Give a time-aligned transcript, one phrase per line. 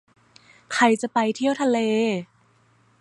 [0.73, 1.77] ใครจะไปเที่ยวทะเล